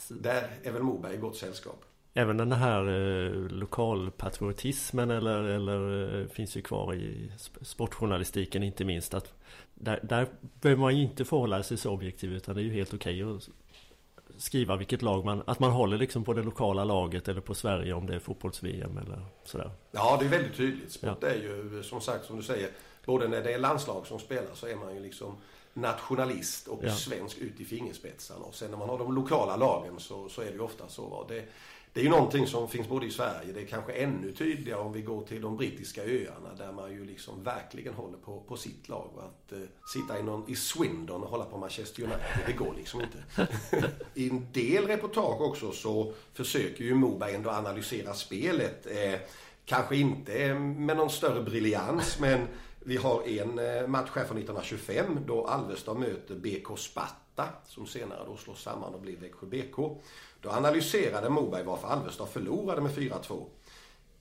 där 0.08 0.50
är 0.62 0.72
väl 0.72 0.82
Moberg 0.82 1.14
i 1.14 1.16
gott 1.16 1.36
sällskap. 1.36 1.84
Även 2.14 2.36
den 2.36 2.52
här 2.52 2.88
eh, 2.88 3.32
lokalpatriotismen 3.32 5.10
eller, 5.10 5.42
eller 5.42 6.20
eh, 6.20 6.26
finns 6.26 6.56
ju 6.56 6.62
kvar 6.62 6.94
i 6.94 7.32
sportjournalistiken 7.62 8.62
inte 8.62 8.84
minst. 8.84 9.14
att 9.14 9.34
Där, 9.74 10.00
där 10.02 10.28
behöver 10.60 10.80
man 10.80 10.96
ju 10.96 11.02
inte 11.02 11.24
förhålla 11.24 11.62
sig 11.62 11.76
så 11.76 11.90
objektiv 11.90 12.32
utan 12.32 12.54
det 12.54 12.60
är 12.60 12.64
ju 12.64 12.72
helt 12.72 12.94
okej 12.94 13.24
okay 13.24 13.36
att 13.36 13.48
skriva 14.38 14.76
vilket 14.76 15.02
lag 15.02 15.24
man... 15.24 15.42
Att 15.46 15.58
man 15.60 15.70
håller 15.70 15.98
liksom 15.98 16.24
på 16.24 16.32
det 16.32 16.42
lokala 16.42 16.84
laget 16.84 17.28
eller 17.28 17.40
på 17.40 17.54
Sverige 17.54 17.92
om 17.92 18.06
det 18.06 18.14
är 18.14 18.18
fotbolls-VM 18.18 18.98
eller 18.98 19.24
sådär. 19.44 19.70
Ja, 19.90 20.16
det 20.20 20.26
är 20.26 20.30
väldigt 20.30 20.56
tydligt. 20.56 20.92
Sport 20.92 21.18
ja. 21.20 21.28
är 21.28 21.34
ju 21.34 21.82
som 21.82 22.00
sagt 22.00 22.24
som 22.24 22.36
du 22.36 22.42
säger, 22.42 22.70
både 23.04 23.28
när 23.28 23.42
det 23.42 23.52
är 23.52 23.58
landslag 23.58 24.06
som 24.06 24.18
spelar 24.18 24.54
så 24.54 24.66
är 24.66 24.76
man 24.76 24.94
ju 24.94 25.00
liksom 25.00 25.36
nationalist 25.80 26.68
och 26.68 26.80
ja. 26.82 26.94
svensk 26.94 27.38
ut 27.38 27.60
i 27.60 27.64
fingerspetsarna. 27.64 28.44
Och 28.44 28.54
sen 28.54 28.70
när 28.70 28.78
man 28.78 28.88
har 28.88 28.98
de 28.98 29.14
lokala 29.14 29.56
lagen 29.56 30.00
så, 30.00 30.28
så 30.28 30.40
är 30.40 30.46
det 30.46 30.52
ju 30.52 30.60
ofta 30.60 30.88
så. 30.88 31.26
Det, 31.28 31.44
det 31.92 32.00
är 32.00 32.04
ju 32.04 32.10
någonting 32.10 32.46
som 32.46 32.68
finns 32.68 32.88
både 32.88 33.06
i 33.06 33.10
Sverige, 33.10 33.52
det 33.52 33.60
är 33.60 33.66
kanske 33.66 33.92
ännu 33.92 34.32
tydligare 34.32 34.80
om 34.80 34.92
vi 34.92 35.02
går 35.02 35.22
till 35.22 35.42
de 35.42 35.56
brittiska 35.56 36.02
öarna 36.04 36.54
där 36.58 36.72
man 36.72 36.92
ju 36.92 37.04
liksom 37.04 37.42
verkligen 37.42 37.94
håller 37.94 38.18
på, 38.18 38.40
på 38.40 38.56
sitt 38.56 38.88
lag. 38.88 39.10
Att 39.18 39.52
eh, 39.52 39.58
sitta 39.92 40.18
i, 40.18 40.22
någon, 40.22 40.50
i 40.50 40.56
Swindon 40.56 41.22
och 41.22 41.30
hålla 41.30 41.44
på 41.44 41.58
Manchester 41.58 42.02
United, 42.02 42.42
det 42.46 42.52
går 42.52 42.74
liksom 42.76 43.00
inte. 43.00 43.48
I 44.14 44.30
en 44.30 44.52
del 44.52 44.86
reportage 44.86 45.40
också 45.40 45.72
så 45.72 46.12
försöker 46.32 46.84
ju 46.84 46.94
Moberg 46.94 47.34
ändå 47.34 47.50
analysera 47.50 48.14
spelet. 48.14 48.86
Eh, 48.86 49.20
kanske 49.64 49.96
inte 49.96 50.54
med 50.54 50.96
någon 50.96 51.10
större 51.10 51.42
briljans 51.42 52.18
men 52.20 52.48
vi 52.88 52.96
har 52.96 53.28
en 53.28 53.58
eh, 53.58 53.86
match 53.86 54.10
här 54.14 54.24
från 54.24 54.38
1925 54.38 55.18
då 55.26 55.46
Alvesta 55.46 55.94
möter 55.94 56.34
BK 56.34 56.78
Sparta 56.78 57.48
som 57.66 57.86
senare 57.86 58.20
då 58.26 58.36
slås 58.36 58.62
samman 58.62 58.94
och 58.94 59.00
blir 59.00 59.16
Växjö 59.16 59.46
BK. 59.46 59.76
Då 60.40 60.50
analyserade 60.50 61.28
Moberg 61.30 61.64
varför 61.64 61.88
Alvesta 61.88 62.26
förlorade 62.26 62.80
med 62.80 62.90
4-2. 62.90 63.44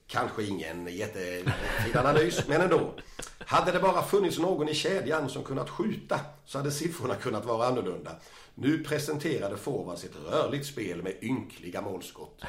Kanske 0.07 0.43
ingen 0.43 0.87
jättefin 0.87 1.97
analys, 1.97 2.47
men 2.47 2.61
ändå. 2.61 2.93
Hade 3.39 3.71
det 3.71 3.79
bara 3.79 4.03
funnits 4.03 4.39
någon 4.39 4.69
i 4.69 4.73
kedjan 4.73 5.29
som 5.29 5.43
kunnat 5.43 5.69
skjuta 5.69 6.19
så 6.45 6.57
hade 6.57 6.71
siffrorna 6.71 7.15
kunnat 7.15 7.45
vara 7.45 7.67
annorlunda. 7.67 8.11
Nu 8.55 8.83
presenterade 8.83 9.57
forwards 9.57 10.03
ett 10.03 10.31
rörligt 10.31 10.65
spel 10.65 11.03
med 11.03 11.13
ynkliga 11.21 11.81
målskott. 11.81 12.43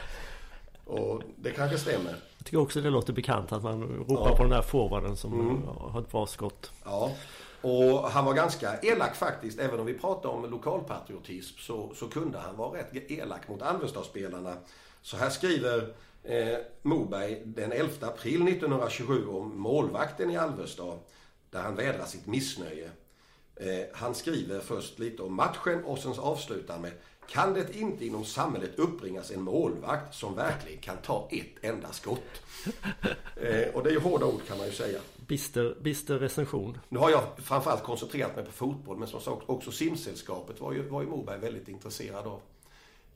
Och 0.89 1.23
det 1.37 1.51
kanske 1.51 1.79
stämmer. 1.79 2.11
Jag 2.39 2.45
tycker 2.45 2.59
också 2.59 2.81
det 2.81 2.91
låter 2.91 3.13
bekant 3.13 3.53
att 3.53 3.63
man 3.63 3.83
ropar 3.83 4.31
ja. 4.31 4.37
på 4.37 4.43
den 4.43 4.53
där 4.53 4.63
forwarden 4.63 5.17
som 5.17 5.41
mm. 5.41 5.63
har 5.63 6.01
ett 6.01 6.11
bra 6.11 6.27
skott. 6.27 6.73
Ja. 6.85 7.13
Och 7.61 8.11
han 8.11 8.25
var 8.25 8.35
ganska 8.35 8.79
elak 8.83 9.17
faktiskt. 9.17 9.59
Även 9.59 9.81
om 9.81 9.87
vi 9.87 9.95
pratar 9.95 10.29
om 10.29 10.51
lokalpatriotism 10.51 11.59
så, 11.59 11.95
så 11.95 12.09
kunde 12.09 12.39
han 12.39 12.57
vara 12.57 12.79
rätt 12.79 13.11
elak 13.11 13.49
mot 13.49 13.63
Alvesta-spelarna. 13.63 14.55
Så 15.03 15.17
här 15.17 15.31
skriver 15.31 15.95
eh, 16.23 16.59
Moberg 16.83 17.43
den 17.45 17.73
11 17.73 17.89
april 18.01 18.49
1927 18.49 19.29
om 19.29 19.61
målvakten 19.61 20.31
i 20.31 20.37
Alvesta. 20.37 20.83
Där 21.51 21.63
han 21.63 21.77
vädrar 21.77 22.05
sitt 22.05 22.27
missnöje. 22.27 22.91
Eh, 23.57 23.85
han 23.93 24.15
skriver 24.15 24.61
först 24.61 24.99
lite 24.99 25.23
om 25.23 25.35
matchen 25.35 25.85
och 25.85 25.99
sen 25.99 26.13
avslutar 26.19 26.79
med 26.79 26.93
kan 27.29 27.55
det 27.55 27.77
inte 27.77 28.07
inom 28.07 28.25
samhället 28.25 28.79
uppbringas 28.79 29.31
en 29.31 29.43
målvakt 29.43 30.15
som 30.15 30.35
verkligen 30.35 30.81
kan 30.81 30.97
ta 30.97 31.29
ett 31.31 31.65
enda 31.65 31.93
skott? 31.93 32.43
Eh, 33.41 33.75
och 33.75 33.83
det 33.83 33.91
är 33.91 33.93
ju 33.93 34.01
hårda 34.01 34.27
ord 34.27 34.41
kan 34.49 34.59
man 34.59 34.67
ju 34.67 34.73
säga. 34.73 35.01
Bister, 35.27 35.77
bister 35.81 36.19
recension. 36.19 36.79
Nu 36.89 36.99
har 36.99 37.11
jag 37.11 37.23
framförallt 37.39 37.83
koncentrerat 37.83 38.37
mig 38.37 38.45
på 38.45 38.53
fotboll 38.53 38.99
men 38.99 39.09
som 39.09 39.21
sagt 39.21 39.43
också 39.47 39.71
simsällskapet 39.71 40.61
var 40.61 40.73
ju, 40.73 40.89
var 40.89 41.03
ju 41.03 41.09
Moberg 41.09 41.41
väldigt 41.41 41.69
intresserad 41.69 42.27
av. 42.27 42.41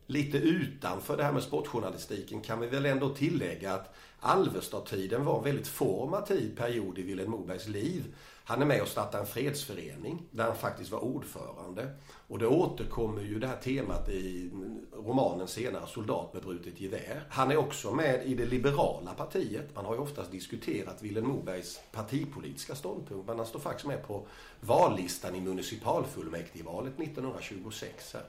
Lite 0.07 0.39
utanför 0.39 1.17
det 1.17 1.25
här 1.25 1.33
med 1.33 1.43
sportjournalistiken 1.43 2.41
kan 2.41 2.61
vi 2.61 2.67
väl 2.67 2.87
ändå 2.87 3.09
tillägga 3.09 3.75
att 3.75 3.95
Alvesta-tiden 4.21 5.25
var 5.25 5.39
en 5.39 5.45
väldigt 5.45 5.69
formativ 5.69 6.57
period 6.57 6.99
i 6.99 7.03
Vilhelm 7.03 7.31
Mobergs 7.31 7.69
liv. 7.69 8.15
Han 8.45 8.63
är 8.63 8.67
med 8.67 8.83
och 8.83 8.89
startar 8.89 9.19
en 9.19 9.27
fredsförening 9.27 10.23
där 10.31 10.45
han 10.45 10.57
faktiskt 10.57 10.91
var 10.91 11.05
ordförande. 11.05 11.91
Och 12.29 12.39
det 12.39 12.47
återkommer 12.47 13.23
ju 13.23 13.39
det 13.39 13.47
här 13.47 13.57
temat 13.57 14.09
i 14.09 14.51
romanen 14.93 15.49
senare, 15.49 15.87
Soldat 15.87 16.35
med 16.35 16.43
brutet 16.43 16.81
gevär. 16.81 17.23
Han 17.31 17.51
är 17.51 17.57
också 17.57 17.95
med 17.95 18.27
i 18.27 18.35
det 18.35 18.47
liberala 18.47 19.15
partiet. 19.15 19.75
Man 19.75 19.85
har 19.85 19.95
ju 19.95 20.01
oftast 20.01 20.33
diskuterat 20.33 21.03
Vilhelm 21.03 21.29
Mobergs 21.29 21.81
partipolitiska 21.93 22.75
ståndpunkt. 22.75 23.27
Men 23.27 23.37
han 23.37 23.47
står 23.47 23.61
faktiskt 23.61 23.87
med 23.87 24.07
på 24.07 24.27
vallistan 24.61 25.35
i 25.35 25.41
municipalfullmäktigevalet 25.41 27.01
1926. 27.01 28.15
Här. 28.15 28.23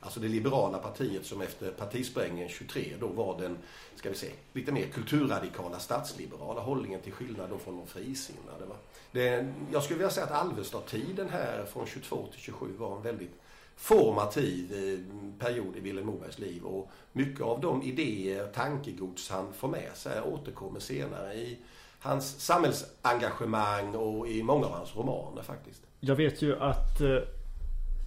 Alltså 0.00 0.20
det 0.20 0.28
liberala 0.28 0.78
partiet 0.78 1.26
som 1.26 1.40
efter 1.40 1.70
partisprängningen 1.70 2.48
23 2.48 2.82
då 3.00 3.06
var 3.06 3.40
den, 3.40 3.58
ska 3.94 4.08
vi 4.08 4.14
se, 4.14 4.30
lite 4.52 4.72
mer 4.72 4.86
kulturradikala 4.86 5.78
statsliberala 5.78 6.60
hållningen 6.60 7.00
till 7.00 7.12
skillnad 7.12 7.50
då 7.50 7.58
från 7.58 7.76
de 7.76 7.86
frisinnade. 7.86 8.66
Va? 8.68 8.74
Det, 9.12 9.46
jag 9.72 9.82
skulle 9.82 9.98
vilja 9.98 10.10
säga 10.10 10.26
att 10.26 10.32
Alvesta-tiden 10.32 11.28
här 11.28 11.64
från 11.64 11.86
22 11.86 12.26
till 12.32 12.40
27 12.40 12.66
var 12.78 12.96
en 12.96 13.02
väldigt 13.02 13.40
formativ 13.76 14.72
eh, 14.72 15.44
period 15.46 15.76
i 15.76 15.80
Vilhelm 15.80 16.06
Mobergs 16.06 16.38
liv 16.38 16.64
och 16.64 16.90
mycket 17.12 17.40
av 17.40 17.60
de 17.60 17.82
idéer, 17.82 18.46
tankegods 18.54 19.30
han 19.30 19.52
får 19.52 19.68
med 19.68 19.90
sig 19.94 20.20
återkommer 20.20 20.80
senare 20.80 21.34
i 21.34 21.58
hans 22.00 22.40
samhällsengagemang 22.40 23.94
och 23.94 24.28
i 24.28 24.42
många 24.42 24.66
av 24.66 24.72
hans 24.72 24.96
romaner 24.96 25.42
faktiskt. 25.42 25.82
Jag 26.00 26.16
vet 26.16 26.42
ju 26.42 26.60
att 26.60 27.00
eh, 27.00 27.18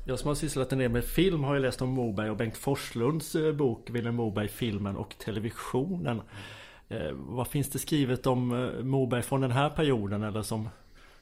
jag 0.05 0.19
som 0.19 0.27
har 0.27 0.35
sysslat 0.35 0.71
en 0.71 0.79
del 0.79 0.91
med 0.91 1.05
film 1.05 1.43
har 1.43 1.53
ju 1.55 1.61
läst 1.61 1.81
om 1.81 1.89
Moberg 1.89 2.29
och 2.29 2.37
Bengt 2.37 2.57
Forslunds 2.57 3.35
eh, 3.35 3.53
bok 3.53 3.89
Vilhelm 3.89 4.15
Moberg, 4.15 4.47
filmen 4.47 4.97
och 4.97 5.15
televisionen. 5.17 6.21
Eh, 6.89 7.11
vad 7.11 7.47
finns 7.47 7.69
det 7.69 7.79
skrivet 7.79 8.27
om 8.27 8.51
eh, 8.51 8.83
Moberg 8.83 9.21
från 9.21 9.41
den 9.41 9.51
här 9.51 9.69
perioden 9.69 10.23
eller 10.23 10.41
som 10.41 10.69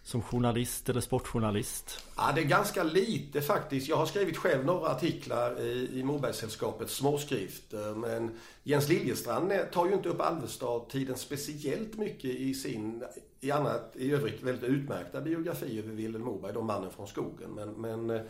som 0.04 0.22
journalist 0.22 0.90
eller 0.90 1.02
sportjournalist? 1.02 2.06
Ja, 2.18 2.32
det 2.36 2.42
är 2.42 2.46
ganska 2.46 2.84
lite 2.84 3.42
faktiskt. 3.42 3.88
Jag 3.88 3.98
har 3.98 4.06
skrivit 4.06 4.38
själv 4.38 4.66
några 4.66 4.90
artiklar 4.90 5.62
i, 5.62 5.90
i 5.94 6.04
Mobergsällskapets 6.04 6.96
småskrift. 6.96 7.74
Men 7.96 8.32
Jens 8.64 8.90
Liljestrand 8.90 9.52
tar 9.72 9.88
ju 9.88 9.94
inte 9.94 10.10
upp 10.10 10.22
Alvestad-tiden 10.22 11.18
speciellt 11.18 11.98
mycket 11.98 12.30
i 12.30 12.54
sin, 12.54 13.04
i 13.40 13.52
annat, 13.52 13.94
i 13.96 14.12
övrigt 14.12 14.44
väldigt 14.44 14.70
utmärkta 14.70 15.22
biografi 15.22 15.80
över 15.80 15.92
Vilhelm 15.92 16.24
Moberg, 16.24 16.54
då 16.54 16.62
mannen 16.62 16.92
från 16.92 17.08
skogen. 17.08 17.50
Men, 17.52 17.70
men 17.72 18.22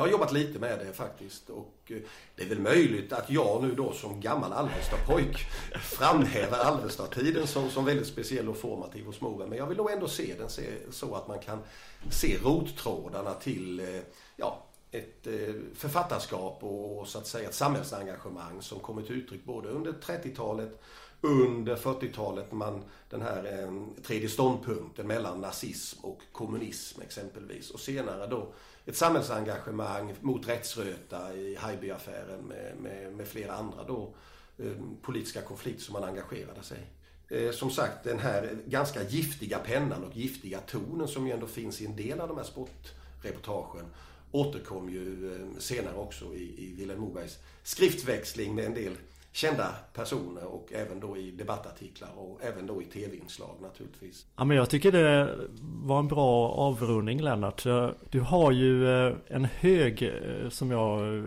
jag 0.00 0.04
har 0.04 0.12
jobbat 0.12 0.32
lite 0.32 0.58
med 0.58 0.78
det 0.78 0.92
faktiskt 0.92 1.50
och 1.50 1.74
eh, 1.86 1.96
det 2.36 2.42
är 2.42 2.48
väl 2.48 2.60
möjligt 2.60 3.12
att 3.12 3.30
jag 3.30 3.62
nu 3.62 3.74
då 3.74 3.92
som 3.92 4.20
gammal 4.20 4.52
Alvesta-pojk 4.52 5.36
framhäver 5.80 6.58
Alvesta-tiden 6.58 7.46
som, 7.46 7.70
som 7.70 7.84
väldigt 7.84 8.06
speciell 8.06 8.48
och 8.48 8.56
formativ 8.56 9.04
hos 9.06 9.20
Moberg. 9.20 9.48
Men 9.48 9.58
jag 9.58 9.66
vill 9.66 9.76
nog 9.76 9.90
ändå 9.90 10.08
se 10.08 10.34
den 10.38 10.48
se, 10.48 10.62
så 10.90 11.14
att 11.14 11.28
man 11.28 11.38
kan 11.38 11.58
se 12.10 12.38
rottrådarna 12.42 13.34
till 13.34 13.80
eh, 13.80 14.00
ja, 14.36 14.66
ett 14.90 15.26
eh, 15.26 15.54
författarskap 15.74 16.58
och 16.64 17.08
så 17.08 17.18
att 17.18 17.26
säga 17.26 17.48
ett 17.48 17.54
samhällsengagemang 17.54 18.62
som 18.62 18.80
kommer 18.80 19.02
till 19.02 19.16
uttryck 19.16 19.44
både 19.44 19.68
under 19.68 19.92
30-talet 19.92 20.80
under 21.20 21.76
40-talet 21.76 22.52
man 22.52 22.82
den 23.10 23.22
här 23.22 23.62
eh, 23.62 24.02
tredje 24.02 24.28
ståndpunkten 24.28 25.06
mellan 25.06 25.40
nazism 25.40 26.04
och 26.04 26.20
kommunism 26.32 27.00
exempelvis 27.00 27.70
och 27.70 27.80
senare 27.80 28.26
då 28.26 28.52
ett 28.86 28.96
samhällsengagemang 28.96 30.14
mot 30.20 30.48
rättsröta 30.48 31.34
i 31.34 31.56
Haijby-affären 31.56 32.40
med, 32.48 32.76
med, 32.82 33.12
med, 33.12 33.28
flera 33.28 33.52
andra 33.52 33.84
då, 33.84 34.14
eh, 34.58 34.72
politiska 35.02 35.42
konflikter 35.42 35.82
som 35.82 35.92
man 35.92 36.04
engagerade 36.04 36.62
sig 36.62 36.78
i. 36.78 37.46
Eh, 37.46 37.52
som 37.52 37.70
sagt, 37.70 38.04
den 38.04 38.18
här 38.18 38.56
ganska 38.66 39.02
giftiga 39.02 39.58
pennan 39.58 40.04
och 40.04 40.16
giftiga 40.16 40.60
tonen 40.60 41.08
som 41.08 41.26
ju 41.26 41.32
ändå 41.32 41.46
finns 41.46 41.80
i 41.80 41.86
en 41.86 41.96
del 41.96 42.20
av 42.20 42.28
de 42.28 42.36
här 42.36 42.44
sportreportagen 42.44 43.84
återkom 44.32 44.90
ju 44.90 45.34
eh, 45.34 45.58
senare 45.58 45.96
också 45.96 46.34
i, 46.34 46.54
i 46.58 46.74
Vilhelm 46.76 47.00
Mobergs 47.00 47.38
skriftväxling 47.62 48.54
med 48.54 48.64
en 48.64 48.74
del 48.74 48.96
kända 49.32 49.74
personer 49.94 50.44
och 50.44 50.72
även 50.72 51.00
då 51.00 51.16
i 51.16 51.30
debattartiklar 51.30 52.08
och 52.16 52.40
även 52.42 52.66
då 52.66 52.82
i 52.82 52.84
tv-inslag 52.84 53.56
naturligtvis. 53.62 54.26
Ja 54.36 54.44
men 54.44 54.56
jag 54.56 54.70
tycker 54.70 54.92
det 54.92 55.38
var 55.62 55.98
en 55.98 56.08
bra 56.08 56.48
avrundning 56.48 57.22
Lennart. 57.22 57.62
Du 58.10 58.20
har 58.20 58.52
ju 58.52 58.88
eh, 59.06 59.14
en 59.26 59.44
hög 59.44 60.02
eh, 60.02 60.48
som 60.48 60.70
jag 60.70 61.18
eh, 61.18 61.24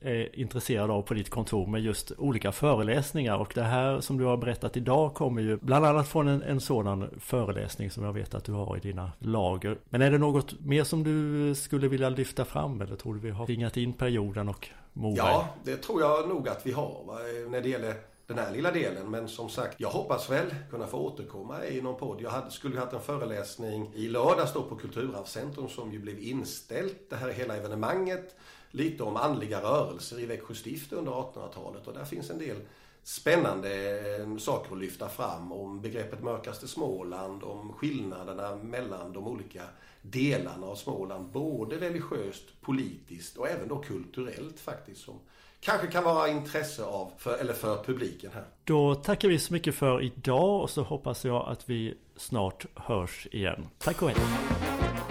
är 0.00 0.38
intresserad 0.38 0.90
av 0.90 1.02
på 1.02 1.14
ditt 1.14 1.30
kontor 1.30 1.66
med 1.66 1.80
just 1.80 2.12
olika 2.18 2.52
föreläsningar 2.52 3.38
och 3.38 3.52
det 3.54 3.62
här 3.62 4.00
som 4.00 4.18
du 4.18 4.24
har 4.24 4.36
berättat 4.36 4.76
idag 4.76 5.14
kommer 5.14 5.42
ju 5.42 5.56
bland 5.56 5.86
annat 5.86 6.08
från 6.08 6.28
en, 6.28 6.42
en 6.42 6.60
sådan 6.60 7.10
föreläsning 7.18 7.90
som 7.90 8.04
jag 8.04 8.12
vet 8.12 8.34
att 8.34 8.44
du 8.44 8.52
har 8.52 8.76
i 8.76 8.80
dina 8.80 9.12
lager. 9.18 9.78
Men 9.88 10.02
är 10.02 10.10
det 10.10 10.18
något 10.18 10.60
mer 10.60 10.84
som 10.84 11.04
du 11.04 11.54
skulle 11.54 11.88
vilja 11.88 12.08
lyfta 12.08 12.44
fram 12.44 12.80
eller 12.80 12.96
tror 12.96 13.14
du 13.14 13.20
vi 13.20 13.30
har 13.30 13.46
ringat 13.46 13.76
in 13.76 13.92
perioden 13.92 14.48
och 14.48 14.70
Moberg? 14.94 15.16
Ja, 15.16 15.48
det 15.64 15.76
tror 15.76 16.00
jag 16.00 16.28
nog 16.28 16.48
att 16.48 16.66
vi 16.66 16.72
har 16.72 17.04
va? 17.06 17.18
när 17.48 17.60
det 17.60 17.68
gäller 17.68 17.94
den 18.26 18.38
här 18.38 18.52
lilla 18.52 18.70
delen. 18.70 19.10
Men 19.10 19.28
som 19.28 19.48
sagt, 19.48 19.80
jag 19.80 19.88
hoppas 19.88 20.30
väl 20.30 20.54
kunna 20.70 20.86
få 20.86 20.98
återkomma 20.98 21.64
i 21.64 21.80
någon 21.80 21.98
podd. 21.98 22.20
Jag 22.20 22.30
hade, 22.30 22.50
skulle 22.50 22.80
haft 22.80 22.92
en 22.92 23.00
föreläsning 23.00 23.90
i 23.94 24.08
lördags 24.08 24.52
då 24.52 24.62
på 24.62 24.76
Kulturarvscentrum 24.76 25.68
som 25.68 25.92
ju 25.92 25.98
blev 25.98 26.18
inställt. 26.18 27.10
Det 27.10 27.16
här 27.16 27.28
hela 27.28 27.56
evenemanget. 27.56 28.36
Lite 28.70 29.02
om 29.02 29.16
andliga 29.16 29.60
rörelser 29.60 30.20
i 30.20 30.26
Växjö 30.26 30.54
stift 30.54 30.92
under 30.92 31.12
1800-talet. 31.12 31.86
Och 31.86 31.94
där 31.94 32.04
finns 32.04 32.30
en 32.30 32.38
del 32.38 32.56
spännande 33.04 34.38
saker 34.38 34.72
att 34.72 34.80
lyfta 34.80 35.08
fram 35.08 35.52
om 35.52 35.80
begreppet 35.80 36.22
mörkaste 36.22 36.68
Småland, 36.68 37.42
om 37.42 37.72
skillnaderna 37.72 38.56
mellan 38.56 39.12
de 39.12 39.26
olika 39.26 39.62
delarna 40.02 40.66
av 40.66 40.74
Småland, 40.74 41.28
både 41.32 41.76
religiöst, 41.76 42.60
politiskt 42.60 43.36
och 43.36 43.48
även 43.48 43.68
då 43.68 43.78
kulturellt 43.78 44.60
faktiskt, 44.60 45.00
som 45.00 45.14
kanske 45.60 45.86
kan 45.86 46.04
vara 46.04 46.28
intresse 46.28 46.84
av, 46.84 47.12
för, 47.18 47.38
eller 47.38 47.52
för 47.52 47.84
publiken 47.84 48.30
här. 48.34 48.44
Då 48.64 48.94
tackar 48.94 49.28
vi 49.28 49.38
så 49.38 49.52
mycket 49.52 49.74
för 49.74 50.02
idag 50.02 50.62
och 50.62 50.70
så 50.70 50.82
hoppas 50.82 51.24
jag 51.24 51.48
att 51.48 51.70
vi 51.70 51.94
snart 52.16 52.66
hörs 52.74 53.26
igen. 53.30 53.68
Tack 53.78 54.02
och 54.02 54.10
hej! 54.10 55.03